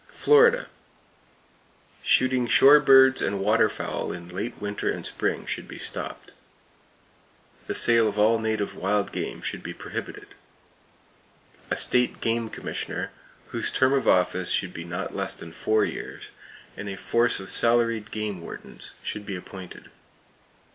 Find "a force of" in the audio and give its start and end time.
16.89-17.51